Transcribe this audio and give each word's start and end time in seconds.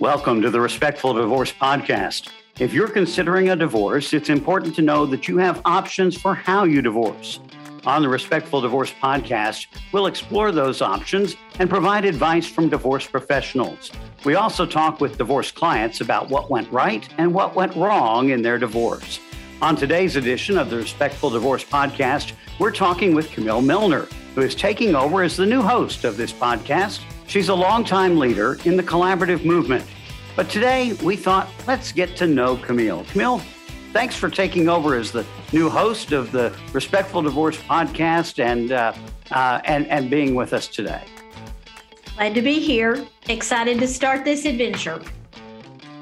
Welcome 0.00 0.42
to 0.42 0.50
the 0.50 0.60
Respectful 0.60 1.14
Divorce 1.14 1.52
Podcast. 1.52 2.28
If 2.60 2.72
you're 2.72 2.88
considering 2.88 3.50
a 3.50 3.56
divorce, 3.56 4.12
it's 4.12 4.28
important 4.28 4.76
to 4.76 4.82
know 4.82 5.04
that 5.06 5.26
you 5.26 5.38
have 5.38 5.60
options 5.64 6.16
for 6.16 6.36
how 6.36 6.62
you 6.62 6.82
divorce. 6.82 7.40
On 7.84 8.02
the 8.02 8.08
Respectful 8.08 8.60
Divorce 8.60 8.92
Podcast, 9.02 9.66
we'll 9.90 10.06
explore 10.06 10.52
those 10.52 10.82
options 10.82 11.34
and 11.58 11.68
provide 11.68 12.04
advice 12.04 12.46
from 12.46 12.68
divorce 12.68 13.08
professionals. 13.08 13.90
We 14.24 14.36
also 14.36 14.66
talk 14.66 15.00
with 15.00 15.18
divorce 15.18 15.50
clients 15.50 16.00
about 16.00 16.28
what 16.28 16.48
went 16.48 16.70
right 16.70 17.08
and 17.18 17.34
what 17.34 17.56
went 17.56 17.74
wrong 17.74 18.30
in 18.30 18.40
their 18.40 18.56
divorce. 18.56 19.18
On 19.62 19.74
today's 19.74 20.14
edition 20.14 20.58
of 20.58 20.70
the 20.70 20.76
Respectful 20.76 21.30
Divorce 21.30 21.64
Podcast, 21.64 22.34
we're 22.60 22.70
talking 22.70 23.16
with 23.16 23.32
Camille 23.32 23.62
Milner, 23.62 24.06
who 24.36 24.42
is 24.42 24.54
taking 24.54 24.94
over 24.94 25.24
as 25.24 25.36
the 25.36 25.44
new 25.44 25.60
host 25.60 26.04
of 26.04 26.16
this 26.16 26.32
podcast. 26.32 27.00
She's 27.28 27.50
a 27.50 27.54
longtime 27.54 28.18
leader 28.18 28.58
in 28.64 28.78
the 28.78 28.82
collaborative 28.82 29.44
movement. 29.44 29.84
But 30.34 30.48
today 30.48 30.94
we 31.02 31.14
thought, 31.14 31.46
let's 31.66 31.92
get 31.92 32.16
to 32.16 32.26
know 32.26 32.56
Camille. 32.56 33.04
Camille, 33.10 33.42
thanks 33.92 34.16
for 34.16 34.30
taking 34.30 34.70
over 34.70 34.94
as 34.94 35.12
the 35.12 35.26
new 35.52 35.68
host 35.68 36.12
of 36.12 36.32
the 36.32 36.56
Respectful 36.72 37.20
Divorce 37.20 37.58
podcast 37.58 38.42
and, 38.42 38.72
uh, 38.72 38.94
uh, 39.30 39.60
and, 39.66 39.86
and 39.88 40.08
being 40.08 40.34
with 40.34 40.54
us 40.54 40.68
today. 40.68 41.04
Glad 42.16 42.34
to 42.34 42.40
be 42.40 42.60
here. 42.60 43.06
Excited 43.28 43.78
to 43.78 43.86
start 43.86 44.24
this 44.24 44.46
adventure. 44.46 45.02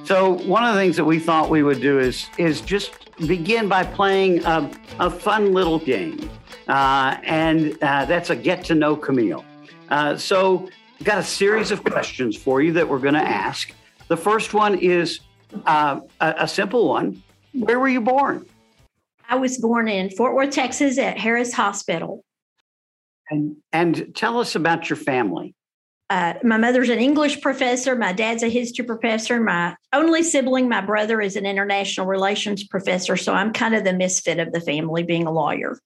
So 0.05 0.35
one 0.45 0.63
of 0.63 0.75
the 0.77 0.81
things 0.81 0.95
that 0.95 1.05
we 1.05 1.19
thought 1.19 1.51
we 1.51 1.65
would 1.65 1.81
do 1.81 1.99
is 1.99 2.27
is 2.39 2.61
just 2.61 2.93
begin 3.27 3.69
by 3.69 3.83
playing 3.83 4.45
a, 4.45 4.71
a 5.01 5.11
fun 5.11 5.53
little 5.53 5.81
game, 5.81 6.31
uh, 6.69 7.17
and 7.25 7.77
uh, 7.83 8.05
that's 8.05 8.31
a 8.31 8.37
get 8.37 8.65
to 8.67 8.77
know 8.77 8.95
Camille. 8.95 9.45
Uh, 9.91 10.17
so 10.17 10.69
We've 10.99 11.07
got 11.07 11.19
a 11.19 11.25
series 11.25 11.71
of 11.71 11.85
questions 11.85 12.37
for 12.37 12.63
you 12.63 12.73
that 12.73 12.89
we're 12.89 12.99
going 12.99 13.15
to 13.15 13.21
ask. 13.21 13.71
The 14.09 14.17
first 14.17 14.55
one 14.55 14.79
is 14.79 15.21
uh, 15.67 16.01
a, 16.21 16.35
a 16.41 16.49
simple 16.49 16.89
one. 16.89 17.23
Where 17.53 17.79
were 17.79 17.89
you 17.89 18.01
born? 18.01 18.47
I 19.29 19.37
was 19.37 19.59
born 19.59 19.89
in 19.89 20.09
Fort 20.11 20.35
Worth, 20.35 20.55
Texas 20.55 20.97
at 20.99 21.19
Harris 21.19 21.53
Hospital. 21.53 22.25
And, 23.29 23.57
and 23.73 24.15
tell 24.15 24.39
us 24.39 24.55
about 24.55 24.89
your 24.89 24.97
family. 24.97 25.55
Uh, 26.09 26.35
my 26.43 26.57
mother's 26.57 26.89
an 26.89 26.99
English 26.99 27.43
professor. 27.43 27.95
My 27.95 28.13
dad's 28.13 28.43
a 28.43 28.49
history 28.49 28.85
professor. 28.85 29.39
My 29.41 29.77
only 29.93 30.23
sibling, 30.23 30.69
my 30.69 30.81
brother, 30.81 31.21
is 31.21 31.37
an 31.37 31.45
international 31.45 32.07
relations 32.07 32.65
professor. 32.65 33.17
So 33.17 33.35
I'm 33.35 33.53
kind 33.53 33.75
of 33.75 33.85
the 33.85 33.93
misfit 33.93 34.39
of 34.39 34.53
the 34.53 34.61
family, 34.61 35.03
being 35.03 35.27
a 35.27 35.33
lawyer 35.33 35.77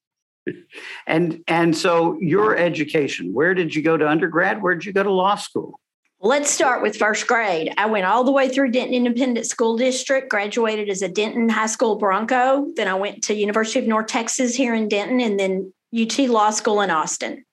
and 1.07 1.43
and 1.47 1.77
so 1.77 2.19
your 2.21 2.57
education 2.57 3.33
where 3.33 3.55
did 3.55 3.75
you 3.75 3.83
go 3.83 3.97
to 3.97 4.09
undergrad? 4.09 4.63
Where 4.63 4.75
did 4.75 4.85
you 4.85 4.93
go 4.93 5.03
to 5.03 5.13
law 5.13 5.37
school? 5.37 5.81
Let's 6.23 6.51
start 6.51 6.83
with 6.83 6.97
first 6.99 7.27
grade. 7.27 7.73
I 7.79 7.87
went 7.87 8.05
all 8.05 8.25
the 8.25 8.33
way 8.33 8.49
through 8.49 8.73
denton 8.73 8.95
independent 8.95 9.47
school 9.47 9.77
district 9.77 10.29
graduated 10.29 10.89
as 10.89 11.03
a 11.03 11.09
denton 11.09 11.49
high 11.49 11.67
school 11.67 11.97
bronco. 11.97 12.67
Then 12.77 12.89
i 12.89 12.95
went 12.95 13.23
to 13.25 13.35
university 13.35 13.81
of 13.81 13.87
north 13.87 14.07
texas 14.07 14.55
here 14.55 14.75
in 14.75 14.89
denton 14.89 15.21
and 15.21 15.39
then 15.39 15.73
ut 15.95 16.19
law 16.19 16.51
school 16.51 16.81
in 16.81 16.91
austin. 16.91 17.45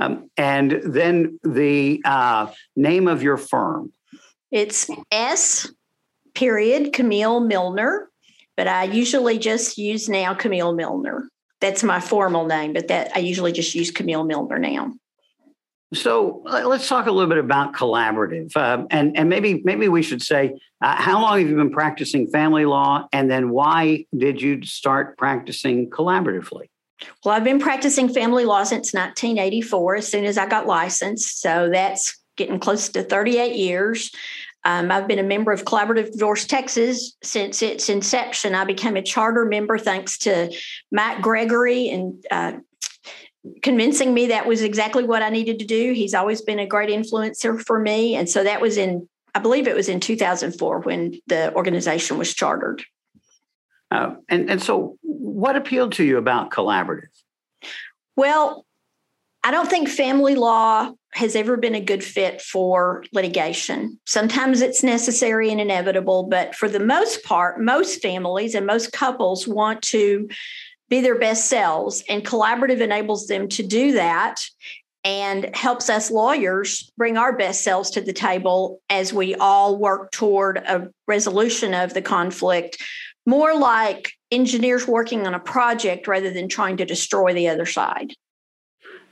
Um, 0.00 0.28
and 0.36 0.80
then 0.84 1.38
the 1.44 2.02
uh, 2.04 2.50
name 2.74 3.06
of 3.06 3.22
your 3.22 3.36
firm. 3.36 3.92
It's 4.50 4.90
s 5.10 5.70
period 6.34 6.92
camille 6.92 7.40
milner 7.40 8.10
but 8.56 8.66
i 8.66 8.84
usually 8.84 9.38
just 9.38 9.78
use 9.78 10.08
now 10.08 10.34
camille 10.34 10.74
milner 10.74 11.28
that's 11.64 11.82
my 11.82 11.98
formal 11.98 12.44
name, 12.44 12.74
but 12.74 12.88
that 12.88 13.12
I 13.16 13.20
usually 13.20 13.50
just 13.50 13.74
use 13.74 13.90
Camille 13.90 14.24
Milner 14.24 14.58
now. 14.58 14.92
So 15.94 16.42
let's 16.44 16.88
talk 16.88 17.06
a 17.06 17.10
little 17.10 17.28
bit 17.28 17.38
about 17.38 17.72
collaborative, 17.72 18.54
um, 18.56 18.86
and 18.90 19.16
and 19.16 19.28
maybe 19.30 19.62
maybe 19.64 19.88
we 19.88 20.02
should 20.02 20.22
say 20.22 20.58
uh, 20.82 20.96
how 20.96 21.22
long 21.22 21.38
have 21.38 21.48
you 21.48 21.56
been 21.56 21.70
practicing 21.70 22.26
family 22.26 22.66
law, 22.66 23.08
and 23.12 23.30
then 23.30 23.48
why 23.48 24.04
did 24.14 24.42
you 24.42 24.62
start 24.62 25.16
practicing 25.16 25.88
collaboratively? 25.88 26.68
Well, 27.24 27.34
I've 27.34 27.44
been 27.44 27.60
practicing 27.60 28.08
family 28.08 28.44
law 28.44 28.64
since 28.64 28.92
1984, 28.92 29.96
as 29.96 30.08
soon 30.08 30.24
as 30.24 30.36
I 30.36 30.46
got 30.46 30.66
licensed. 30.66 31.40
So 31.40 31.70
that's 31.72 32.18
getting 32.36 32.58
close 32.58 32.88
to 32.90 33.02
38 33.02 33.56
years. 33.56 34.10
Um, 34.64 34.90
I've 34.90 35.06
been 35.06 35.18
a 35.18 35.24
member 35.24 35.52
of 35.52 35.64
Collaborative 35.64 36.12
Divorce 36.12 36.46
Texas 36.46 37.16
since 37.22 37.60
its 37.62 37.88
inception. 37.88 38.54
I 38.54 38.64
became 38.64 38.96
a 38.96 39.02
charter 39.02 39.44
member 39.44 39.78
thanks 39.78 40.16
to 40.18 40.50
Matt 40.90 41.20
Gregory 41.20 41.90
and 41.90 42.24
uh, 42.30 42.52
convincing 43.62 44.14
me 44.14 44.28
that 44.28 44.46
was 44.46 44.62
exactly 44.62 45.04
what 45.04 45.22
I 45.22 45.28
needed 45.28 45.58
to 45.58 45.66
do. 45.66 45.92
He's 45.92 46.14
always 46.14 46.40
been 46.40 46.58
a 46.58 46.66
great 46.66 46.88
influencer 46.88 47.60
for 47.60 47.78
me. 47.78 48.14
And 48.14 48.28
so 48.28 48.42
that 48.42 48.60
was 48.60 48.78
in, 48.78 49.06
I 49.34 49.40
believe 49.40 49.68
it 49.68 49.76
was 49.76 49.88
in 49.88 50.00
2004 50.00 50.80
when 50.80 51.14
the 51.26 51.54
organization 51.54 52.16
was 52.16 52.32
chartered. 52.32 52.82
Uh, 53.90 54.14
and, 54.28 54.50
and 54.50 54.62
so, 54.62 54.96
what 55.02 55.56
appealed 55.56 55.92
to 55.92 56.04
you 56.04 56.16
about 56.16 56.50
collaborative? 56.50 57.08
Well, 58.16 58.64
I 59.44 59.50
don't 59.50 59.68
think 59.68 59.88
family 59.88 60.34
law 60.34 60.90
has 61.14 61.36
ever 61.36 61.56
been 61.56 61.74
a 61.74 61.80
good 61.80 62.02
fit 62.02 62.42
for 62.42 63.04
litigation. 63.12 63.98
Sometimes 64.04 64.60
it's 64.60 64.82
necessary 64.82 65.50
and 65.50 65.60
inevitable, 65.60 66.24
but 66.24 66.54
for 66.54 66.68
the 66.68 66.80
most 66.80 67.24
part, 67.24 67.60
most 67.60 68.02
families 68.02 68.54
and 68.54 68.66
most 68.66 68.92
couples 68.92 69.46
want 69.46 69.80
to 69.82 70.28
be 70.88 71.00
their 71.00 71.18
best 71.18 71.48
selves, 71.48 72.04
and 72.08 72.26
collaborative 72.26 72.80
enables 72.80 73.26
them 73.26 73.48
to 73.48 73.62
do 73.62 73.92
that 73.92 74.40
and 75.04 75.54
helps 75.54 75.90
us 75.90 76.10
lawyers 76.10 76.90
bring 76.96 77.16
our 77.16 77.36
best 77.36 77.62
selves 77.62 77.90
to 77.90 78.00
the 78.00 78.12
table 78.12 78.80
as 78.88 79.12
we 79.12 79.34
all 79.34 79.78
work 79.78 80.10
toward 80.10 80.58
a 80.58 80.90
resolution 81.06 81.74
of 81.74 81.94
the 81.94 82.02
conflict, 82.02 82.82
more 83.26 83.54
like 83.54 84.12
engineers 84.30 84.88
working 84.88 85.26
on 85.26 85.34
a 85.34 85.40
project 85.40 86.08
rather 86.08 86.30
than 86.30 86.48
trying 86.48 86.78
to 86.78 86.84
destroy 86.84 87.32
the 87.34 87.48
other 87.48 87.66
side. 87.66 88.14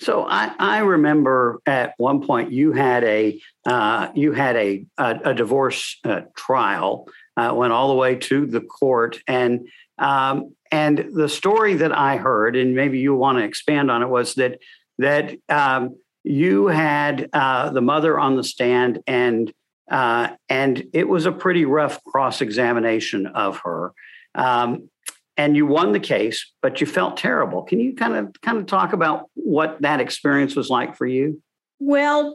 So 0.03 0.27
I, 0.29 0.53
I 0.59 0.79
remember 0.79 1.61
at 1.65 1.95
one 1.97 2.27
point 2.27 2.51
you 2.51 2.73
had 2.73 3.05
a 3.05 3.41
uh, 3.65 4.09
you 4.15 4.33
had 4.33 4.57
a 4.57 4.85
a, 4.99 5.21
a 5.27 5.35
divorce 5.35 5.99
uh, 6.05 6.23
trial 6.37 7.09
uh, 7.37 7.53
went 7.55 7.73
all 7.73 7.89
the 7.89 7.95
way 7.95 8.17
to 8.17 8.47
the 8.47 8.61
court 8.61 9.21
and 9.29 9.69
um, 9.99 10.55
and 10.73 11.11
the 11.15 11.29
story 11.29 11.75
that 11.75 11.93
I 11.93 12.17
heard 12.17 12.57
and 12.57 12.75
maybe 12.75 12.99
you 12.99 13.15
want 13.15 13.39
to 13.39 13.45
expand 13.45 13.91
on 13.91 14.03
it 14.03 14.09
was 14.09 14.35
that 14.35 14.59
that 14.99 15.35
um, 15.49 15.97
you 16.25 16.67
had 16.67 17.29
uh, 17.33 17.71
the 17.71 17.81
mother 17.81 18.19
on 18.19 18.37
the 18.37 18.45
stand 18.45 18.99
and 19.07 19.53
uh, 19.89 20.31
and 20.49 20.85
it 20.93 21.09
was 21.09 21.27
a 21.27 21.33
pretty 21.33 21.65
rough 21.65 22.03
cross 22.05 22.41
examination 22.41 23.27
of 23.27 23.59
her. 23.59 23.93
Um, 24.35 24.89
and 25.37 25.57
you 25.57 25.67
won 25.67 25.93
the 25.93 26.01
case, 26.01 26.53
but 26.61 26.81
you 26.81 26.87
felt 26.87 27.17
terrible. 27.17 27.63
Can 27.63 27.81
you 27.81 27.95
kind 27.95 28.15
of 28.15 28.41
kind 28.43 28.59
of 28.59 28.67
talk 28.67 28.93
about 28.93 29.31
what 29.35 29.81
that 29.83 30.01
experience 30.01 30.55
was 30.55 30.69
like 30.69 30.97
for 30.97 31.07
you? 31.07 31.43
Well, 31.79 32.35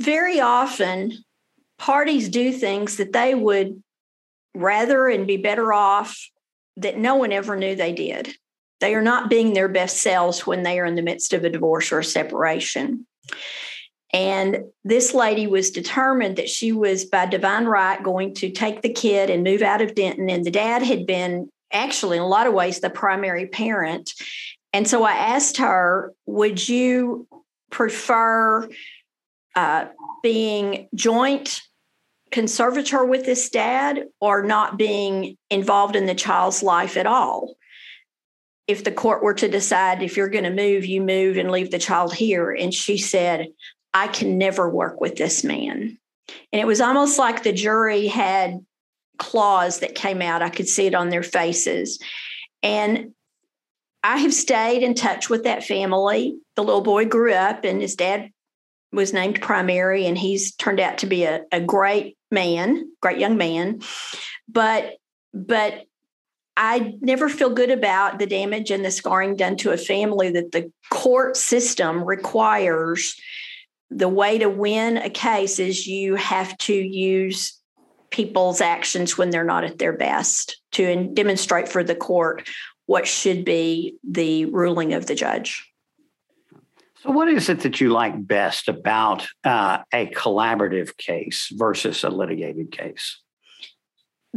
very 0.00 0.40
often 0.40 1.12
parties 1.78 2.28
do 2.28 2.52
things 2.52 2.96
that 2.96 3.12
they 3.12 3.34
would 3.34 3.82
rather 4.54 5.08
and 5.08 5.26
be 5.26 5.36
better 5.36 5.72
off 5.72 6.18
that 6.76 6.98
no 6.98 7.16
one 7.16 7.32
ever 7.32 7.56
knew 7.56 7.74
they 7.74 7.92
did. 7.92 8.34
They 8.80 8.94
are 8.94 9.02
not 9.02 9.30
being 9.30 9.54
their 9.54 9.68
best 9.68 9.98
selves 9.98 10.46
when 10.46 10.62
they 10.62 10.78
are 10.78 10.84
in 10.84 10.94
the 10.94 11.02
midst 11.02 11.32
of 11.32 11.44
a 11.44 11.50
divorce 11.50 11.92
or 11.92 12.00
a 12.00 12.04
separation. 12.04 13.06
And 14.12 14.64
this 14.84 15.14
lady 15.14 15.46
was 15.46 15.70
determined 15.70 16.36
that 16.36 16.48
she 16.48 16.72
was, 16.72 17.04
by 17.04 17.26
divine 17.26 17.64
right, 17.64 18.02
going 18.02 18.34
to 18.36 18.50
take 18.50 18.82
the 18.82 18.92
kid 18.92 19.30
and 19.30 19.42
move 19.42 19.62
out 19.62 19.82
of 19.82 19.94
Denton. 19.94 20.30
And 20.30 20.44
the 20.44 20.50
dad 20.50 20.82
had 20.82 21.06
been 21.06 21.50
actually, 21.72 22.16
in 22.16 22.22
a 22.22 22.28
lot 22.28 22.46
of 22.46 22.54
ways, 22.54 22.80
the 22.80 22.90
primary 22.90 23.46
parent. 23.46 24.12
And 24.72 24.86
so 24.88 25.04
I 25.04 25.12
asked 25.12 25.56
her, 25.58 26.12
Would 26.26 26.68
you 26.68 27.26
prefer 27.70 28.68
uh, 29.54 29.86
being 30.22 30.88
joint 30.94 31.62
conservator 32.30 33.04
with 33.04 33.24
this 33.24 33.48
dad 33.48 34.04
or 34.20 34.42
not 34.42 34.76
being 34.76 35.36
involved 35.50 35.96
in 35.96 36.06
the 36.06 36.14
child's 36.14 36.62
life 36.62 36.96
at 36.96 37.06
all? 37.06 37.54
If 38.66 38.82
the 38.82 38.92
court 38.92 39.22
were 39.22 39.34
to 39.34 39.48
decide 39.48 40.02
if 40.02 40.16
you're 40.16 40.28
going 40.28 40.44
to 40.44 40.50
move, 40.50 40.84
you 40.84 41.00
move 41.00 41.36
and 41.36 41.50
leave 41.50 41.70
the 41.70 41.78
child 41.78 42.12
here. 42.12 42.50
And 42.50 42.74
she 42.74 42.98
said, 42.98 43.46
I 43.94 44.08
can 44.08 44.38
never 44.38 44.68
work 44.68 45.00
with 45.00 45.16
this 45.16 45.44
man. 45.44 45.98
And 46.52 46.60
it 46.60 46.66
was 46.66 46.80
almost 46.80 47.18
like 47.18 47.42
the 47.42 47.52
jury 47.52 48.08
had 48.08 48.64
claws 49.18 49.80
that 49.80 49.94
came 49.94 50.22
out. 50.22 50.42
I 50.42 50.50
could 50.50 50.68
see 50.68 50.86
it 50.86 50.94
on 50.94 51.08
their 51.08 51.22
faces. 51.22 52.00
And 52.62 53.12
I 54.02 54.18
have 54.18 54.34
stayed 54.34 54.82
in 54.82 54.94
touch 54.94 55.28
with 55.28 55.44
that 55.44 55.64
family. 55.64 56.36
The 56.54 56.62
little 56.62 56.80
boy 56.80 57.06
grew 57.06 57.32
up 57.32 57.64
and 57.64 57.80
his 57.80 57.96
dad 57.96 58.30
was 58.92 59.12
named 59.12 59.40
primary 59.40 60.06
and 60.06 60.16
he's 60.16 60.54
turned 60.54 60.80
out 60.80 60.98
to 60.98 61.06
be 61.06 61.24
a, 61.24 61.42
a 61.52 61.60
great 61.60 62.16
man, 62.30 62.90
great 63.00 63.18
young 63.18 63.36
man. 63.36 63.80
But 64.48 64.96
but 65.34 65.84
I 66.56 66.94
never 67.00 67.28
feel 67.28 67.50
good 67.50 67.70
about 67.70 68.18
the 68.18 68.26
damage 68.26 68.70
and 68.70 68.84
the 68.84 68.90
scarring 68.90 69.36
done 69.36 69.56
to 69.58 69.72
a 69.72 69.76
family 69.76 70.30
that 70.30 70.52
the 70.52 70.72
court 70.90 71.36
system 71.36 72.02
requires 72.02 73.14
the 73.90 74.08
way 74.08 74.38
to 74.38 74.48
win 74.48 74.96
a 74.96 75.10
case 75.10 75.58
is 75.58 75.86
you 75.86 76.14
have 76.16 76.56
to 76.58 76.74
use 76.74 77.60
people's 78.16 78.62
actions 78.62 79.18
when 79.18 79.28
they're 79.28 79.44
not 79.44 79.62
at 79.62 79.78
their 79.78 79.92
best 79.92 80.58
to 80.72 81.06
demonstrate 81.12 81.68
for 81.68 81.84
the 81.84 81.94
court 81.94 82.48
what 82.86 83.06
should 83.06 83.44
be 83.44 83.94
the 84.08 84.46
ruling 84.46 84.94
of 84.94 85.04
the 85.04 85.14
judge. 85.14 85.70
So, 87.02 87.10
what 87.10 87.28
is 87.28 87.50
it 87.50 87.60
that 87.60 87.78
you 87.78 87.90
like 87.90 88.26
best 88.26 88.68
about 88.68 89.26
uh, 89.44 89.80
a 89.92 90.06
collaborative 90.06 90.96
case 90.96 91.52
versus 91.54 92.04
a 92.04 92.08
litigated 92.08 92.72
case? 92.72 93.20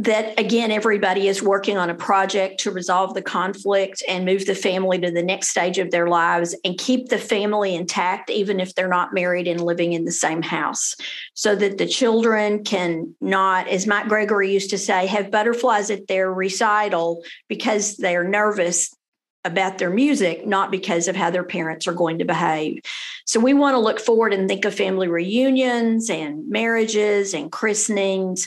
That 0.00 0.38
again 0.40 0.70
everybody 0.70 1.28
is 1.28 1.42
working 1.42 1.76
on 1.76 1.90
a 1.90 1.94
project 1.94 2.58
to 2.58 2.70
resolve 2.70 3.12
the 3.12 3.20
conflict 3.20 4.02
and 4.08 4.24
move 4.24 4.46
the 4.46 4.54
family 4.54 4.98
to 4.98 5.10
the 5.10 5.22
next 5.22 5.50
stage 5.50 5.76
of 5.76 5.90
their 5.90 6.08
lives 6.08 6.56
and 6.64 6.78
keep 6.78 7.10
the 7.10 7.18
family 7.18 7.74
intact 7.74 8.30
even 8.30 8.60
if 8.60 8.74
they're 8.74 8.88
not 8.88 9.12
married 9.12 9.46
and 9.46 9.60
living 9.60 9.92
in 9.92 10.06
the 10.06 10.12
same 10.12 10.40
house 10.40 10.96
so 11.34 11.54
that 11.54 11.76
the 11.76 11.86
children 11.86 12.64
can 12.64 13.14
not 13.20 13.68
as 13.68 13.86
mike 13.86 14.08
gregory 14.08 14.50
used 14.50 14.70
to 14.70 14.78
say 14.78 15.06
have 15.06 15.30
butterflies 15.30 15.90
at 15.90 16.06
their 16.06 16.32
recital 16.32 17.22
because 17.46 17.98
they're 17.98 18.24
nervous 18.24 18.96
about 19.44 19.78
their 19.78 19.90
music, 19.90 20.46
not 20.46 20.70
because 20.70 21.08
of 21.08 21.16
how 21.16 21.30
their 21.30 21.44
parents 21.44 21.86
are 21.86 21.94
going 21.94 22.18
to 22.18 22.26
behave. 22.26 22.78
So 23.24 23.40
we 23.40 23.54
want 23.54 23.74
to 23.74 23.78
look 23.78 23.98
forward 23.98 24.34
and 24.34 24.46
think 24.46 24.64
of 24.64 24.74
family 24.74 25.08
reunions 25.08 26.10
and 26.10 26.46
marriages 26.48 27.32
and 27.32 27.50
christenings 27.50 28.46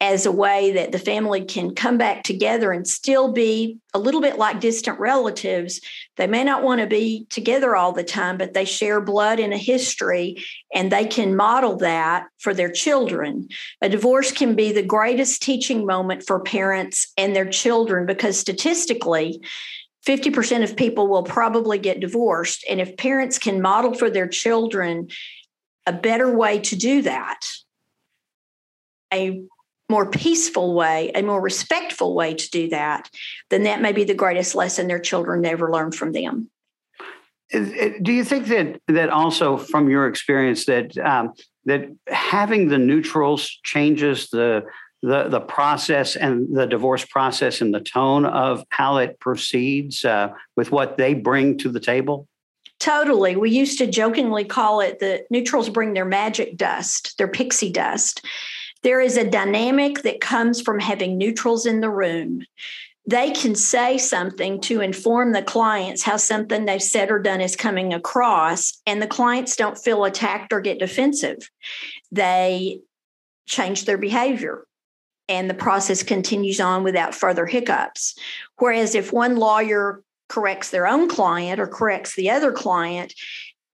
as 0.00 0.26
a 0.26 0.32
way 0.32 0.72
that 0.72 0.92
the 0.92 0.98
family 0.98 1.42
can 1.42 1.74
come 1.74 1.96
back 1.96 2.22
together 2.22 2.70
and 2.70 2.86
still 2.86 3.32
be 3.32 3.78
a 3.94 3.98
little 3.98 4.20
bit 4.20 4.36
like 4.36 4.60
distant 4.60 5.00
relatives. 5.00 5.80
They 6.16 6.26
may 6.26 6.44
not 6.44 6.62
want 6.62 6.82
to 6.82 6.86
be 6.86 7.24
together 7.30 7.74
all 7.74 7.92
the 7.92 8.04
time, 8.04 8.36
but 8.36 8.52
they 8.52 8.66
share 8.66 9.00
blood 9.00 9.40
and 9.40 9.54
a 9.54 9.58
history, 9.58 10.44
and 10.74 10.92
they 10.92 11.06
can 11.06 11.34
model 11.34 11.76
that 11.78 12.26
for 12.38 12.52
their 12.52 12.70
children. 12.70 13.48
A 13.80 13.88
divorce 13.88 14.32
can 14.32 14.54
be 14.54 14.70
the 14.70 14.82
greatest 14.82 15.42
teaching 15.42 15.86
moment 15.86 16.24
for 16.26 16.40
parents 16.40 17.10
and 17.16 17.34
their 17.34 17.48
children 17.48 18.04
because 18.04 18.38
statistically, 18.38 19.40
50% 20.06 20.62
of 20.62 20.76
people 20.76 21.08
will 21.08 21.24
probably 21.24 21.78
get 21.78 22.00
divorced. 22.00 22.64
And 22.68 22.80
if 22.80 22.96
parents 22.96 23.38
can 23.38 23.62
model 23.62 23.94
for 23.94 24.08
their 24.08 24.28
children 24.28 25.08
a 25.86 25.92
better 25.92 26.30
way 26.30 26.60
to 26.60 26.76
do 26.76 27.02
that, 27.02 27.40
a 29.12 29.42
more 29.88 30.10
peaceful 30.10 30.74
way, 30.74 31.10
a 31.14 31.22
more 31.22 31.40
respectful 31.40 32.14
way 32.14 32.34
to 32.34 32.50
do 32.50 32.68
that, 32.70 33.10
then 33.50 33.62
that 33.64 33.80
may 33.80 33.92
be 33.92 34.04
the 34.04 34.14
greatest 34.14 34.54
lesson 34.54 34.88
their 34.88 34.98
children 34.98 35.40
never 35.40 35.70
learn 35.70 35.92
from 35.92 36.12
them. 36.12 36.50
Do 37.52 38.12
you 38.12 38.24
think 38.24 38.46
that 38.46 38.80
that 38.88 39.08
also, 39.08 39.56
from 39.56 39.88
your 39.88 40.08
experience, 40.08 40.66
that 40.66 40.98
um, 40.98 41.32
that 41.66 41.88
having 42.08 42.68
the 42.68 42.78
neutrals 42.78 43.48
changes 43.62 44.28
the 44.30 44.64
the 45.02 45.28
the 45.28 45.40
process 45.40 46.16
and 46.16 46.56
the 46.56 46.66
divorce 46.66 47.04
process 47.04 47.60
and 47.60 47.72
the 47.72 47.80
tone 47.80 48.26
of 48.26 48.64
how 48.70 48.96
it 48.96 49.20
proceeds 49.20 50.04
uh, 50.04 50.30
with 50.56 50.72
what 50.72 50.96
they 50.96 51.14
bring 51.14 51.56
to 51.58 51.68
the 51.68 51.78
table? 51.78 52.26
Totally. 52.80 53.36
We 53.36 53.50
used 53.50 53.78
to 53.78 53.86
jokingly 53.86 54.44
call 54.44 54.80
it 54.80 54.98
the 54.98 55.24
neutrals 55.30 55.68
bring 55.68 55.94
their 55.94 56.04
magic 56.04 56.56
dust, 56.56 57.16
their 57.16 57.28
pixie 57.28 57.70
dust. 57.70 58.24
There 58.86 59.00
is 59.00 59.16
a 59.16 59.28
dynamic 59.28 60.02
that 60.02 60.20
comes 60.20 60.60
from 60.60 60.78
having 60.78 61.18
neutrals 61.18 61.66
in 61.66 61.80
the 61.80 61.90
room. 61.90 62.46
They 63.04 63.32
can 63.32 63.56
say 63.56 63.98
something 63.98 64.60
to 64.60 64.80
inform 64.80 65.32
the 65.32 65.42
clients 65.42 66.04
how 66.04 66.18
something 66.18 66.66
they've 66.66 66.80
said 66.80 67.10
or 67.10 67.18
done 67.18 67.40
is 67.40 67.56
coming 67.56 67.92
across, 67.92 68.80
and 68.86 69.02
the 69.02 69.08
clients 69.08 69.56
don't 69.56 69.76
feel 69.76 70.04
attacked 70.04 70.52
or 70.52 70.60
get 70.60 70.78
defensive. 70.78 71.50
They 72.12 72.78
change 73.46 73.86
their 73.86 73.98
behavior 73.98 74.64
and 75.28 75.50
the 75.50 75.54
process 75.54 76.04
continues 76.04 76.60
on 76.60 76.84
without 76.84 77.12
further 77.12 77.44
hiccups. 77.44 78.16
Whereas 78.58 78.94
if 78.94 79.12
one 79.12 79.34
lawyer 79.34 80.04
corrects 80.28 80.70
their 80.70 80.86
own 80.86 81.08
client 81.08 81.58
or 81.58 81.66
corrects 81.66 82.14
the 82.14 82.30
other 82.30 82.52
client, 82.52 83.14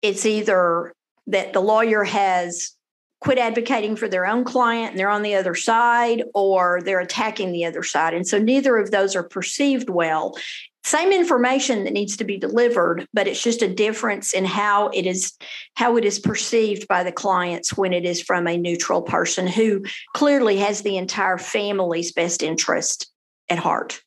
it's 0.04 0.28
either 0.28 0.94
that 1.26 1.54
the 1.54 1.62
lawyer 1.62 2.04
has 2.04 2.76
quit 3.22 3.38
advocating 3.38 3.96
for 3.96 4.08
their 4.08 4.26
own 4.26 4.44
client 4.44 4.92
and 4.92 5.00
they're 5.00 5.10
on 5.10 5.24
the 5.24 5.36
other 5.36 5.56
side 5.56 6.24
or 6.34 6.82
they're 6.84 7.02
attacking 7.02 7.52
the 7.52 7.66
other 7.66 7.84
side. 7.84 8.14
And 8.14 8.28
so 8.28 8.38
neither 8.38 8.78
of 8.78 8.92
those 8.92 9.16
are 9.16 9.24
perceived 9.24 9.90
well. 9.90 10.38
Same 10.86 11.12
information 11.12 11.84
that 11.84 11.94
needs 11.94 12.16
to 12.18 12.24
be 12.24 12.38
delivered, 12.38 13.06
but 13.14 13.28
it's 13.28 13.44
just 13.44 13.62
a 13.62 13.68
difference 13.68 14.34
in 14.34 14.46
how 14.46 14.88
it 14.90 15.06
is 15.06 15.34
how 15.76 15.98
it 15.98 16.06
is 16.06 16.20
perceived 16.20 16.88
by 16.88 17.04
the 17.04 17.12
clients 17.12 17.76
when 17.76 17.92
it 17.92 18.06
is 18.06 18.22
from 18.22 18.48
a 18.48 18.58
neutral 18.58 19.02
person 19.02 19.46
who 19.46 19.84
clearly 20.16 20.58
has 20.58 20.82
the 20.82 20.98
entire 20.98 21.38
family's 21.38 22.14
best 22.14 22.42
interest 22.42 23.12
at 23.50 23.60
heart. 23.60 24.02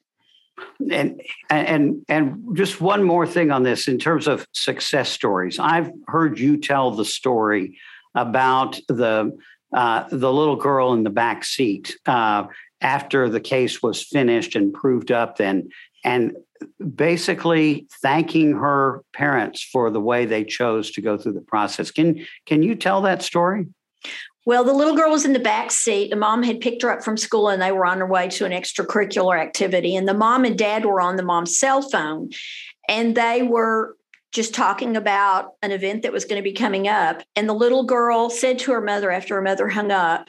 And 0.91 1.21
and 1.51 2.03
and 2.09 2.57
just 2.57 2.81
one 2.81 3.05
more 3.05 3.27
thing 3.27 3.51
on 3.51 3.63
this 3.63 3.87
in 3.87 3.99
terms 3.99 4.27
of 4.27 4.47
success 4.53 5.11
stories. 5.11 5.59
I've 5.59 5.91
heard 6.09 6.39
you 6.39 6.57
tell 6.57 6.91
the 6.91 7.05
story 7.05 7.79
about 8.15 8.79
the 8.89 9.37
uh, 9.73 10.05
the 10.11 10.33
little 10.33 10.57
girl 10.57 10.93
in 10.93 11.03
the 11.03 11.11
back 11.11 11.45
seat 11.45 11.97
uh, 12.07 12.45
after 12.83 13.31
the 13.31 13.41
case 13.41 13.83
was 13.83 14.03
finished 14.03 14.55
and 14.55 14.75
proved 14.75 15.11
up. 15.11 15.37
Then 15.37 15.71
and 16.05 16.37
basically 16.95 17.87
thanking 18.03 18.53
her 18.53 19.03
parents 19.13 19.63
for 19.63 19.91
the 19.91 20.01
way 20.01 20.27
they 20.27 20.45
chose 20.45 20.91
to 20.93 21.01
go 21.01 21.17
through 21.17 21.33
the 21.33 21.41
process. 21.41 21.91
Can 21.91 22.27
can 22.47 22.63
you 22.63 22.75
tell 22.75 23.03
that 23.03 23.23
story? 23.23 23.67
Well, 24.45 24.65
the 24.65 24.73
little 24.73 24.97
girl 24.97 25.13
was 25.13 25.25
in 25.25 25.35
the 25.35 25.39
back 25.39 25.71
seat. 25.71 26.11
The 26.11 26.17
mom 26.17 26.43
had 26.43 26.61
picked 26.61 26.83
her 26.83 26.91
up 26.91 27.05
from 27.05 27.17
school 27.17 27.49
and 27.49 27.63
they 27.63 27.71
were 27.71 27.87
on 27.87 27.99
their 27.99 28.07
way 28.07 28.29
to 28.31 28.45
an 28.45 28.51
extracurricular 28.51 29.41
activity. 29.41 29.95
And 29.95 30.09
the 30.09 30.15
mom 30.15 30.45
and 30.45 30.59
dad 30.59 30.85
were 30.85 31.01
on 31.01 31.15
the 31.15 31.23
mom's 31.23 31.57
cell 31.57 31.81
phone 31.81 32.31
and 32.89 33.15
they 33.15 33.43
were 33.43 33.97
just 34.33 34.55
talking 34.55 34.97
about 34.97 35.53
an 35.63 35.71
event 35.71 36.03
that 36.03 36.13
was 36.13 36.25
going 36.25 36.43
to 36.43 36.43
be 36.43 36.55
coming 36.55 36.89
up. 36.89 37.23
And 37.37 37.49
the 37.49 37.55
little 37.55 37.85
girl 37.85 38.31
said 38.31 38.59
to 38.61 38.73
her 38.73 38.81
mother 38.81 39.11
after 39.11 39.35
her 39.35 39.43
mother 39.43 39.69
hung 39.69 39.91
up, 39.91 40.29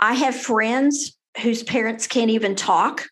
I 0.00 0.14
have 0.14 0.34
friends 0.34 1.16
whose 1.42 1.62
parents 1.62 2.06
can't 2.06 2.30
even 2.30 2.56
talk 2.56 3.06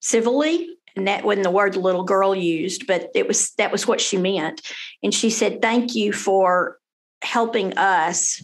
civilly. 0.00 0.68
And 0.94 1.08
that 1.08 1.24
wasn't 1.24 1.44
the 1.44 1.50
word 1.50 1.74
the 1.74 1.80
little 1.80 2.04
girl 2.04 2.34
used, 2.34 2.86
but 2.86 3.10
it 3.14 3.26
was 3.26 3.52
that 3.52 3.72
was 3.72 3.86
what 3.86 4.00
she 4.00 4.16
meant. 4.16 4.60
And 5.02 5.14
she 5.14 5.30
said, 5.30 5.62
Thank 5.62 5.94
you 5.94 6.12
for 6.12 6.78
helping 7.22 7.76
us 7.78 8.42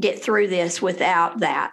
get 0.00 0.18
through 0.18 0.48
this 0.48 0.82
without 0.82 1.40
that. 1.40 1.72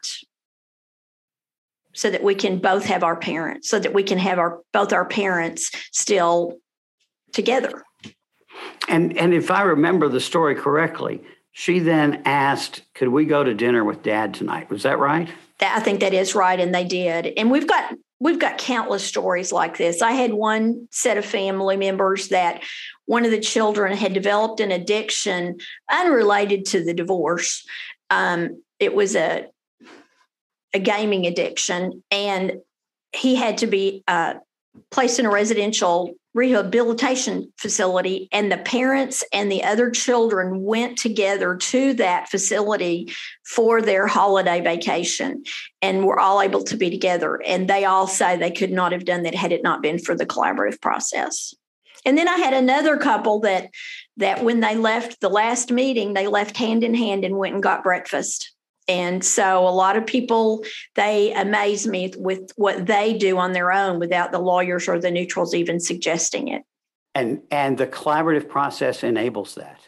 So 1.94 2.10
that 2.10 2.24
we 2.24 2.36
can 2.36 2.60
both 2.60 2.86
have 2.86 3.04
our 3.04 3.16
parents, 3.16 3.70
so 3.70 3.80
that 3.80 3.94
we 3.94 4.04
can 4.04 4.18
have 4.18 4.38
our 4.38 4.60
both 4.74 4.94
our 4.94 5.06
parents 5.06 5.72
still 5.92 6.58
together. 7.32 7.84
And 8.88 9.18
and 9.18 9.34
if 9.34 9.52
I 9.52 9.64
remember 9.64 10.10
the 10.10 10.20
story 10.20 10.56
correctly, 10.56 11.24
she 11.52 11.80
then 11.80 12.22
asked, 12.26 12.82
"Could 12.94 13.10
we 13.10 13.26
go 13.26 13.44
to 13.44 13.54
dinner 13.54 13.84
with 13.84 14.04
Dad 14.04 14.34
tonight?" 14.34 14.70
Was 14.70 14.84
that 14.84 15.00
right? 15.00 15.30
I 15.62 15.80
think 15.80 16.00
that 16.00 16.14
is 16.14 16.34
right, 16.34 16.60
and 16.60 16.74
they 16.74 16.84
did. 16.84 17.34
And 17.38 17.52
we've 17.52 17.68
got 17.68 17.94
we've 18.20 18.40
got 18.40 18.58
countless 18.58 19.04
stories 19.04 19.52
like 19.52 19.78
this. 19.78 20.02
I 20.02 20.12
had 20.12 20.34
one 20.34 20.88
set 20.92 21.18
of 21.18 21.26
family 21.26 21.78
members 21.78 22.30
that 22.30 22.64
one 23.06 23.26
of 23.26 23.32
the 23.32 23.40
children 23.40 23.98
had 23.98 24.14
developed 24.14 24.60
an 24.60 24.72
addiction 24.72 25.58
unrelated 25.92 26.66
to 26.68 26.84
the 26.84 26.94
divorce. 26.94 27.66
Um, 28.10 28.64
it 28.80 28.94
was 28.94 29.16
a 29.16 29.48
a 30.74 30.80
gaming 30.80 31.26
addiction, 31.26 32.04
and 32.12 32.54
he 33.12 33.36
had 33.36 33.58
to 33.58 33.68
be 33.68 34.04
uh, 34.08 34.36
placed 34.90 35.20
in 35.20 35.26
a 35.26 35.32
residential 35.32 36.14
rehabilitation 36.34 37.52
facility 37.58 38.30
and 38.32 38.52
the 38.52 38.58
parents 38.58 39.24
and 39.34 39.52
the 39.52 39.64
other 39.64 39.90
children 39.90 40.64
went 40.64 40.98
together 40.98 41.58
to 41.58 41.94
that 41.96 42.30
facility 42.30 43.12
for 43.46 43.82
their 43.82 44.08
holiday 44.08 44.62
vacation 44.62 45.44
and 45.82 46.06
were 46.06 46.20
all 46.20 46.42
able 46.42 46.64
to 46.64 46.78
be 46.78 46.90
together. 46.90 47.42
And 47.46 47.68
they 47.68 47.84
all 47.84 48.08
say 48.08 48.38
they 48.38 48.52
could 48.52 48.72
not 48.72 48.94
have 48.94 49.06
done 49.06 49.24
that 49.24 49.36
had 49.36 49.52
it 49.52 49.64
not 49.64 49.82
been 49.82 50.00
for 50.00 50.16
the 50.16 50.26
collaborative 50.26 50.80
process. 50.80 51.54
And 52.06 52.18
then 52.18 52.28
i 52.28 52.38
had 52.38 52.54
another 52.54 52.98
couple 52.98 53.42
that 53.42 53.70
that 54.18 54.44
when 54.44 54.60
they 54.60 54.76
left 54.76 55.22
the 55.22 55.30
last 55.30 55.72
meeting 55.72 56.14
they 56.14 56.28
left 56.28 56.58
hand 56.58 56.84
in 56.84 56.96
hand 56.96 57.24
and 57.24 57.38
went 57.38 57.54
and 57.54 57.62
got 57.62 57.84
breakfast 57.84 58.56
and 58.92 59.24
so 59.24 59.66
a 59.66 59.70
lot 59.70 59.96
of 59.96 60.06
people, 60.06 60.66
they 60.96 61.34
amaze 61.34 61.88
me 61.88 62.14
with 62.18 62.52
what 62.58 62.86
they 62.86 63.18
do 63.18 63.38
on 63.38 63.54
their 63.54 63.72
own 63.72 64.00
without 64.00 64.34
the 64.34 64.40
lawyers 64.40 64.90
or 64.90 65.00
the 65.00 65.10
neutrals 65.10 65.56
even 65.56 65.80
suggesting 65.80 66.50
it. 66.50 66.64
And 67.16 67.42
and 67.50 67.78
the 67.78 67.88
collaborative 67.88 68.50
process 68.50 69.04
enables 69.04 69.56
that. 69.56 69.80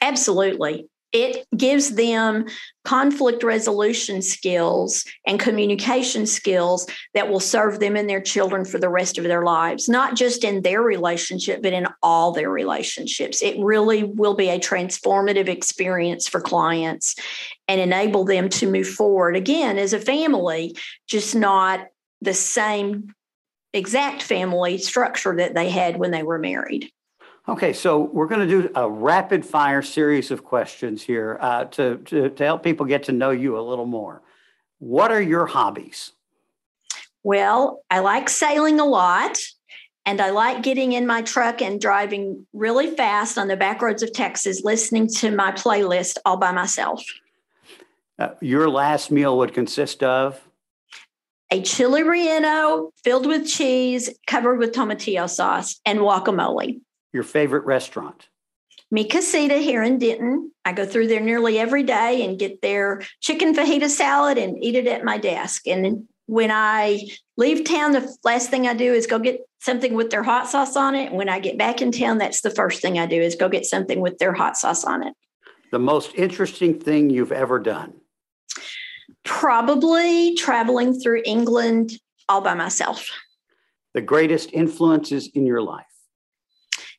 Absolutely. 0.00 0.88
It 1.12 1.46
gives 1.56 1.94
them 1.94 2.46
conflict 2.84 3.42
resolution 3.42 4.20
skills 4.20 5.04
and 5.26 5.40
communication 5.40 6.26
skills 6.26 6.86
that 7.14 7.28
will 7.28 7.40
serve 7.40 7.80
them 7.80 7.96
and 7.96 8.08
their 8.08 8.20
children 8.20 8.64
for 8.64 8.78
the 8.78 8.88
rest 8.88 9.16
of 9.16 9.24
their 9.24 9.44
lives, 9.44 9.88
not 9.88 10.16
just 10.16 10.44
in 10.44 10.62
their 10.62 10.82
relationship, 10.82 11.62
but 11.62 11.72
in 11.72 11.86
all 12.02 12.32
their 12.32 12.50
relationships. 12.50 13.42
It 13.42 13.58
really 13.58 14.04
will 14.04 14.34
be 14.34 14.48
a 14.50 14.58
transformative 14.58 15.48
experience 15.48 16.28
for 16.28 16.40
clients 16.40 17.14
and 17.68 17.80
enable 17.80 18.24
them 18.24 18.48
to 18.50 18.70
move 18.70 18.88
forward 18.88 19.36
again 19.36 19.78
as 19.78 19.92
a 19.92 20.00
family, 20.00 20.76
just 21.06 21.34
not 21.34 21.86
the 22.20 22.34
same 22.34 23.14
exact 23.72 24.22
family 24.22 24.78
structure 24.78 25.36
that 25.36 25.54
they 25.54 25.70
had 25.70 25.98
when 25.98 26.10
they 26.10 26.22
were 26.22 26.38
married. 26.38 26.90
Okay, 27.48 27.72
so 27.72 27.98
we're 27.98 28.26
going 28.26 28.46
to 28.46 28.62
do 28.62 28.70
a 28.74 28.90
rapid 28.90 29.44
fire 29.44 29.80
series 29.80 30.30
of 30.30 30.44
questions 30.44 31.02
here 31.02 31.38
uh, 31.40 31.64
to, 31.64 31.96
to, 31.96 32.28
to 32.28 32.44
help 32.44 32.62
people 32.62 32.84
get 32.84 33.04
to 33.04 33.12
know 33.12 33.30
you 33.30 33.58
a 33.58 33.62
little 33.62 33.86
more. 33.86 34.20
What 34.80 35.10
are 35.10 35.22
your 35.22 35.46
hobbies? 35.46 36.12
Well, 37.22 37.82
I 37.90 38.00
like 38.00 38.28
sailing 38.28 38.80
a 38.80 38.84
lot 38.84 39.38
and 40.04 40.20
I 40.20 40.28
like 40.28 40.62
getting 40.62 40.92
in 40.92 41.06
my 41.06 41.22
truck 41.22 41.62
and 41.62 41.80
driving 41.80 42.46
really 42.52 42.94
fast 42.94 43.38
on 43.38 43.48
the 43.48 43.56
back 43.56 43.80
roads 43.80 44.02
of 44.02 44.12
Texas, 44.12 44.62
listening 44.62 45.08
to 45.16 45.34
my 45.34 45.50
playlist 45.52 46.18
all 46.26 46.36
by 46.36 46.52
myself. 46.52 47.02
Uh, 48.18 48.28
your 48.42 48.68
last 48.68 49.10
meal 49.10 49.38
would 49.38 49.54
consist 49.54 50.02
of? 50.02 50.38
A 51.50 51.62
chili 51.62 52.02
relleno 52.02 52.90
filled 53.02 53.26
with 53.26 53.48
cheese, 53.48 54.10
covered 54.26 54.58
with 54.58 54.72
tomatillo 54.72 55.30
sauce, 55.30 55.80
and 55.86 56.00
guacamole 56.00 56.80
your 57.12 57.22
favorite 57.22 57.64
restaurant? 57.64 58.28
Mi 58.90 59.04
Casita 59.04 59.56
here 59.56 59.82
in 59.82 59.98
Denton. 59.98 60.50
I 60.64 60.72
go 60.72 60.86
through 60.86 61.08
there 61.08 61.20
nearly 61.20 61.58
every 61.58 61.82
day 61.82 62.24
and 62.24 62.38
get 62.38 62.62
their 62.62 63.02
chicken 63.20 63.54
fajita 63.54 63.88
salad 63.88 64.38
and 64.38 64.62
eat 64.62 64.74
it 64.76 64.86
at 64.86 65.04
my 65.04 65.18
desk. 65.18 65.66
And 65.66 66.08
when 66.26 66.50
I 66.50 67.08
leave 67.36 67.64
town, 67.64 67.92
the 67.92 68.16
last 68.24 68.50
thing 68.50 68.66
I 68.66 68.74
do 68.74 68.92
is 68.92 69.06
go 69.06 69.18
get 69.18 69.40
something 69.60 69.94
with 69.94 70.10
their 70.10 70.22
hot 70.22 70.48
sauce 70.48 70.76
on 70.76 70.94
it. 70.94 71.12
When 71.12 71.28
I 71.28 71.38
get 71.38 71.58
back 71.58 71.82
in 71.82 71.92
town, 71.92 72.18
that's 72.18 72.40
the 72.40 72.50
first 72.50 72.80
thing 72.80 72.98
I 72.98 73.06
do 73.06 73.20
is 73.20 73.34
go 73.34 73.48
get 73.48 73.66
something 73.66 74.00
with 74.00 74.18
their 74.18 74.32
hot 74.32 74.56
sauce 74.56 74.84
on 74.84 75.06
it. 75.06 75.14
The 75.70 75.78
most 75.78 76.14
interesting 76.14 76.78
thing 76.78 77.10
you've 77.10 77.32
ever 77.32 77.58
done? 77.58 77.94
Probably 79.24 80.34
traveling 80.34 80.98
through 80.98 81.22
England 81.26 81.92
all 82.28 82.40
by 82.40 82.54
myself. 82.54 83.10
The 83.94 84.00
greatest 84.00 84.50
influences 84.52 85.28
in 85.28 85.44
your 85.44 85.60
life? 85.60 85.84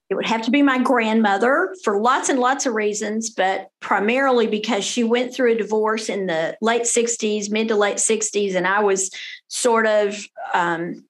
It 0.09 0.15
would 0.15 0.25
have 0.25 0.41
to 0.43 0.51
be 0.51 0.63
my 0.63 0.79
grandmother 0.79 1.75
for 1.83 2.01
lots 2.01 2.29
and 2.29 2.39
lots 2.39 2.65
of 2.65 2.73
reasons, 2.73 3.29
but 3.29 3.69
primarily 3.79 4.47
because 4.47 4.83
she 4.83 5.03
went 5.03 5.33
through 5.33 5.51
a 5.51 5.57
divorce 5.57 6.09
in 6.09 6.25
the 6.25 6.57
late 6.61 6.83
60s, 6.83 7.51
mid 7.51 7.67
to 7.67 7.75
late 7.75 7.97
60s, 7.97 8.55
and 8.55 8.67
I 8.67 8.81
was 8.81 9.11
sort 9.49 9.85
of 9.85 10.25
um, 10.53 11.05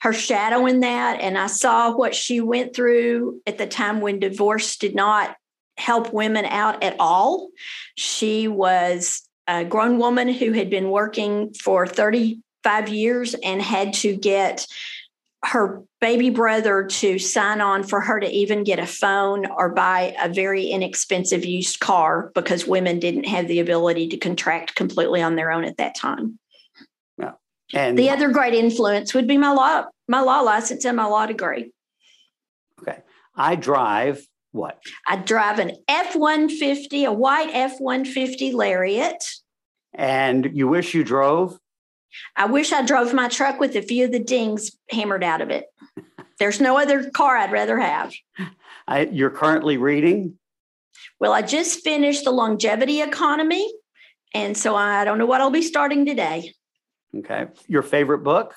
her 0.00 0.14
shadow 0.14 0.64
in 0.66 0.80
that. 0.80 1.20
And 1.20 1.36
I 1.36 1.46
saw 1.46 1.94
what 1.94 2.14
she 2.14 2.40
went 2.40 2.74
through 2.74 3.40
at 3.46 3.58
the 3.58 3.66
time 3.66 4.00
when 4.00 4.18
divorce 4.18 4.76
did 4.76 4.94
not 4.94 5.36
help 5.76 6.12
women 6.12 6.44
out 6.46 6.82
at 6.82 6.96
all. 6.98 7.50
She 7.96 8.48
was 8.48 9.28
a 9.46 9.64
grown 9.64 9.98
woman 9.98 10.28
who 10.28 10.52
had 10.52 10.70
been 10.70 10.90
working 10.90 11.52
for 11.54 11.86
35 11.86 12.88
years 12.88 13.34
and 13.34 13.60
had 13.60 13.94
to 13.94 14.16
get 14.16 14.66
her 15.44 15.82
baby 16.00 16.30
brother 16.30 16.84
to 16.84 17.18
sign 17.18 17.60
on 17.60 17.82
for 17.82 18.00
her 18.00 18.18
to 18.18 18.28
even 18.28 18.64
get 18.64 18.78
a 18.78 18.86
phone 18.86 19.46
or 19.46 19.68
buy 19.70 20.14
a 20.20 20.28
very 20.28 20.66
inexpensive 20.66 21.44
used 21.44 21.80
car 21.80 22.32
because 22.34 22.66
women 22.66 22.98
didn't 22.98 23.24
have 23.24 23.46
the 23.46 23.60
ability 23.60 24.08
to 24.08 24.16
contract 24.16 24.74
completely 24.74 25.22
on 25.22 25.36
their 25.36 25.52
own 25.52 25.64
at 25.64 25.76
that 25.76 25.94
time. 25.94 26.38
Yeah. 27.18 27.32
And 27.72 27.96
the 27.96 28.10
other 28.10 28.30
great 28.30 28.54
influence 28.54 29.14
would 29.14 29.28
be 29.28 29.38
my 29.38 29.52
law 29.52 29.84
my 30.08 30.20
law 30.20 30.40
license 30.40 30.84
and 30.84 30.96
my 30.96 31.04
law 31.04 31.26
degree. 31.26 31.70
Okay. 32.80 33.00
I 33.36 33.54
drive 33.54 34.26
what? 34.52 34.80
I 35.06 35.16
drive 35.16 35.58
an 35.58 35.72
F-150, 35.86 37.06
a 37.06 37.12
white 37.12 37.50
F-150 37.52 38.54
Lariat. 38.54 39.22
And 39.92 40.50
you 40.52 40.66
wish 40.66 40.94
you 40.94 41.04
drove? 41.04 41.58
I 42.36 42.46
wish 42.46 42.72
I 42.72 42.84
drove 42.84 43.14
my 43.14 43.28
truck 43.28 43.60
with 43.60 43.76
a 43.76 43.82
few 43.82 44.06
of 44.06 44.12
the 44.12 44.18
dings 44.18 44.76
hammered 44.90 45.24
out 45.24 45.40
of 45.40 45.50
it. 45.50 45.66
There's 46.38 46.60
no 46.60 46.78
other 46.78 47.10
car 47.10 47.36
I'd 47.36 47.52
rather 47.52 47.78
have. 47.78 48.12
I, 48.86 49.06
you're 49.06 49.30
currently 49.30 49.76
reading? 49.76 50.38
Well, 51.20 51.32
I 51.32 51.42
just 51.42 51.82
finished 51.82 52.24
The 52.24 52.30
Longevity 52.30 53.00
Economy. 53.00 53.70
And 54.34 54.56
so 54.56 54.76
I 54.76 55.04
don't 55.04 55.18
know 55.18 55.26
what 55.26 55.40
I'll 55.40 55.50
be 55.50 55.62
starting 55.62 56.06
today. 56.06 56.54
Okay. 57.16 57.46
Your 57.66 57.82
favorite 57.82 58.18
book? 58.18 58.54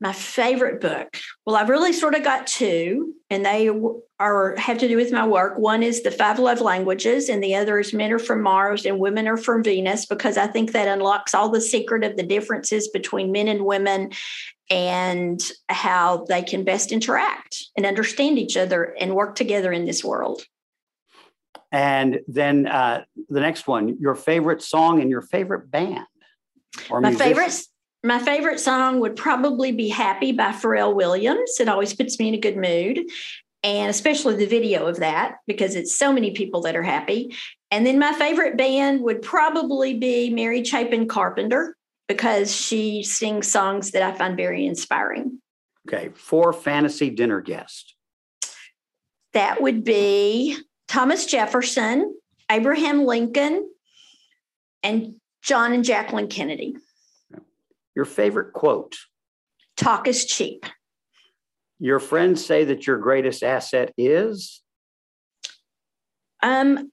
My 0.00 0.12
favorite 0.12 0.80
book. 0.80 1.16
Well 1.44 1.56
i've 1.56 1.68
really 1.68 1.92
sort 1.92 2.14
of 2.14 2.22
got 2.22 2.46
two 2.46 3.14
and 3.30 3.44
they 3.44 3.70
are 4.18 4.56
have 4.56 4.78
to 4.78 4.88
do 4.88 4.96
with 4.96 5.12
my 5.12 5.26
work. 5.26 5.58
One 5.58 5.82
is 5.82 6.02
the 6.02 6.10
five 6.10 6.38
love 6.38 6.60
languages 6.60 7.28
and 7.28 7.42
the 7.42 7.54
other 7.54 7.78
is 7.78 7.92
men 7.92 8.12
are 8.12 8.18
from 8.18 8.42
mars 8.42 8.86
and 8.86 8.98
women 8.98 9.26
are 9.26 9.36
from 9.36 9.62
venus 9.62 10.06
because 10.06 10.36
i 10.36 10.46
think 10.46 10.72
that 10.72 10.88
unlocks 10.88 11.34
all 11.34 11.48
the 11.48 11.60
secret 11.60 12.04
of 12.04 12.16
the 12.16 12.22
differences 12.22 12.88
between 12.88 13.32
men 13.32 13.48
and 13.48 13.64
women 13.64 14.10
and 14.70 15.40
how 15.68 16.24
they 16.28 16.42
can 16.42 16.64
best 16.64 16.92
interact 16.92 17.66
and 17.76 17.86
understand 17.86 18.38
each 18.38 18.56
other 18.56 18.96
and 18.98 19.14
work 19.14 19.34
together 19.36 19.72
in 19.72 19.84
this 19.84 20.04
world. 20.04 20.42
And 21.70 22.20
then 22.26 22.66
uh, 22.66 23.04
the 23.28 23.40
next 23.40 23.66
one 23.66 23.98
your 24.00 24.14
favorite 24.14 24.62
song 24.62 25.00
and 25.00 25.10
your 25.10 25.22
favorite 25.22 25.70
band 25.70 26.06
or 26.90 27.00
my 27.00 27.10
musician. 27.10 27.34
favorite 27.34 27.62
my 28.06 28.20
favorite 28.20 28.60
song 28.60 29.00
would 29.00 29.16
probably 29.16 29.72
be 29.72 29.88
Happy 29.88 30.30
by 30.30 30.52
Pharrell 30.52 30.94
Williams. 30.94 31.58
It 31.58 31.68
always 31.68 31.92
puts 31.92 32.18
me 32.18 32.28
in 32.28 32.34
a 32.34 32.38
good 32.38 32.56
mood, 32.56 33.00
and 33.64 33.90
especially 33.90 34.36
the 34.36 34.46
video 34.46 34.86
of 34.86 34.98
that 34.98 35.38
because 35.46 35.74
it's 35.74 35.98
so 35.98 36.12
many 36.12 36.30
people 36.30 36.60
that 36.62 36.76
are 36.76 36.84
happy. 36.84 37.34
And 37.72 37.84
then 37.84 37.98
my 37.98 38.12
favorite 38.12 38.56
band 38.56 39.00
would 39.02 39.22
probably 39.22 39.94
be 39.94 40.30
Mary 40.30 40.62
Chapin 40.62 41.08
Carpenter 41.08 41.76
because 42.06 42.54
she 42.54 43.02
sings 43.02 43.48
songs 43.48 43.90
that 43.90 44.02
I 44.02 44.12
find 44.12 44.36
very 44.36 44.64
inspiring. 44.66 45.40
Okay, 45.88 46.10
four 46.14 46.52
fantasy 46.52 47.10
dinner 47.10 47.40
guests. 47.40 47.94
That 49.32 49.60
would 49.60 49.82
be 49.82 50.56
Thomas 50.86 51.26
Jefferson, 51.26 52.14
Abraham 52.50 53.04
Lincoln, 53.04 53.68
and 54.84 55.16
John 55.42 55.72
and 55.72 55.84
Jacqueline 55.84 56.28
Kennedy. 56.28 56.76
Your 57.96 58.04
favorite 58.04 58.52
quote? 58.52 58.94
Talk 59.76 60.06
is 60.06 60.26
cheap. 60.26 60.66
Your 61.78 61.98
friends 61.98 62.44
say 62.44 62.64
that 62.64 62.86
your 62.86 62.98
greatest 62.98 63.42
asset 63.42 63.92
is? 63.96 64.62
Um, 66.42 66.92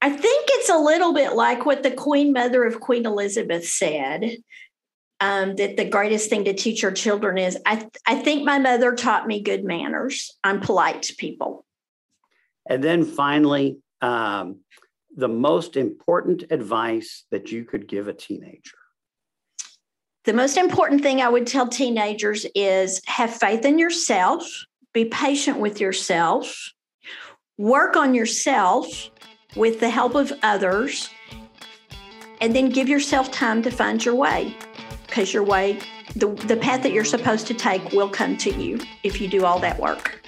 I 0.00 0.10
think 0.10 0.48
it's 0.52 0.68
a 0.68 0.78
little 0.78 1.12
bit 1.12 1.34
like 1.34 1.66
what 1.66 1.82
the 1.82 1.90
Queen 1.90 2.32
Mother 2.32 2.64
of 2.64 2.80
Queen 2.80 3.04
Elizabeth 3.04 3.66
said. 3.66 4.36
Um, 5.18 5.56
that 5.56 5.78
the 5.78 5.88
greatest 5.88 6.28
thing 6.28 6.44
to 6.44 6.52
teach 6.52 6.84
our 6.84 6.92
children 6.92 7.38
is 7.38 7.58
I, 7.64 7.88
I 8.06 8.16
think 8.16 8.44
my 8.44 8.58
mother 8.58 8.94
taught 8.94 9.26
me 9.26 9.40
good 9.40 9.64
manners. 9.64 10.30
I'm 10.44 10.60
polite 10.60 11.04
to 11.04 11.14
people. 11.16 11.64
And 12.68 12.84
then 12.84 13.02
finally, 13.02 13.78
um, 14.02 14.60
the 15.16 15.28
most 15.28 15.78
important 15.78 16.44
advice 16.50 17.24
that 17.30 17.50
you 17.50 17.64
could 17.64 17.88
give 17.88 18.08
a 18.08 18.12
teenager 18.12 18.76
the 20.26 20.32
most 20.32 20.56
important 20.56 21.02
thing 21.02 21.22
I 21.22 21.28
would 21.28 21.46
tell 21.46 21.68
teenagers 21.68 22.44
is 22.56 23.00
have 23.06 23.32
faith 23.32 23.64
in 23.64 23.78
yourself, 23.78 24.66
be 24.92 25.04
patient 25.04 25.58
with 25.58 25.80
yourself, 25.80 26.72
work 27.56 27.96
on 27.96 28.12
yourself 28.12 29.08
with 29.54 29.78
the 29.78 29.88
help 29.88 30.16
of 30.16 30.32
others, 30.42 31.08
and 32.40 32.54
then 32.54 32.70
give 32.70 32.88
yourself 32.88 33.30
time 33.30 33.62
to 33.62 33.70
find 33.70 34.04
your 34.04 34.16
way 34.16 34.54
because 35.06 35.32
your 35.32 35.44
way, 35.44 35.78
the, 36.16 36.26
the 36.48 36.56
path 36.56 36.82
that 36.82 36.90
you're 36.90 37.04
supposed 37.04 37.46
to 37.46 37.54
take 37.54 37.92
will 37.92 38.08
come 38.08 38.36
to 38.38 38.50
you 38.50 38.80
if 39.04 39.20
you 39.20 39.28
do 39.28 39.44
all 39.44 39.60
that 39.60 39.78
work. 39.78 40.20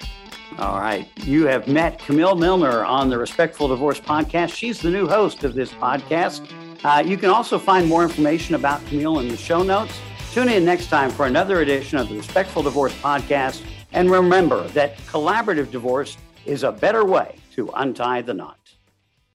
All 0.57 0.79
right. 0.79 1.09
You 1.25 1.45
have 1.47 1.67
met 1.67 1.99
Camille 1.99 2.35
Milner 2.35 2.85
on 2.85 3.09
the 3.09 3.17
Respectful 3.17 3.67
Divorce 3.67 3.99
podcast. 3.99 4.55
She's 4.55 4.81
the 4.81 4.89
new 4.89 5.07
host 5.07 5.43
of 5.43 5.55
this 5.55 5.71
podcast. 5.73 6.49
Uh, 6.83 7.03
you 7.05 7.17
can 7.17 7.29
also 7.29 7.59
find 7.59 7.87
more 7.87 8.03
information 8.03 8.55
about 8.55 8.85
Camille 8.87 9.19
in 9.19 9.27
the 9.27 9.37
show 9.37 9.63
notes. 9.63 9.99
Tune 10.31 10.49
in 10.49 10.63
next 10.63 10.87
time 10.87 11.09
for 11.09 11.25
another 11.25 11.61
edition 11.61 11.97
of 11.97 12.07
the 12.07 12.15
Respectful 12.15 12.63
Divorce 12.63 12.93
podcast. 13.01 13.63
And 13.91 14.09
remember 14.11 14.67
that 14.69 14.97
collaborative 14.99 15.71
divorce 15.71 16.17
is 16.45 16.63
a 16.63 16.71
better 16.71 17.03
way 17.03 17.35
to 17.55 17.69
untie 17.75 18.21
the 18.21 18.33
knot. 18.33 18.58